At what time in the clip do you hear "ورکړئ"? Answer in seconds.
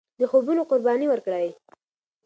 1.09-1.47